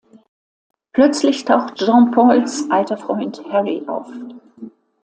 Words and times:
Plötzlich 0.93 1.45
taucht 1.45 1.75
Jean-Pauls 1.75 2.71
alter 2.71 2.97
Freund 2.97 3.39
Harry 3.51 3.83
auf. 3.87 4.07